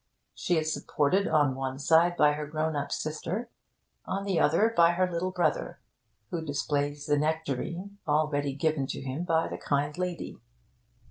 She 0.33 0.57
is 0.57 0.73
supported 0.73 1.27
on 1.27 1.53
one 1.53 1.77
side 1.77 2.17
by 2.17 2.31
her 2.31 2.47
grown 2.47 2.75
up 2.75 2.91
sister, 2.91 3.49
on 4.03 4.23
the 4.25 4.39
other 4.39 4.73
by 4.75 4.93
her 4.93 5.07
little 5.07 5.29
brother, 5.29 5.77
who 6.31 6.41
displays 6.43 7.05
the 7.05 7.19
nectarine 7.19 7.99
already 8.07 8.53
given 8.55 8.87
to 8.87 9.01
him 9.01 9.25
by 9.25 9.47
the 9.47 9.59
kind 9.59 9.95
lady. 9.99 10.37